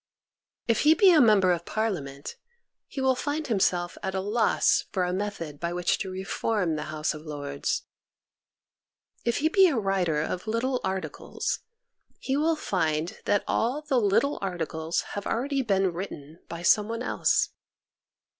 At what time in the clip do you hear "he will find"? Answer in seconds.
2.87-3.45, 12.17-13.19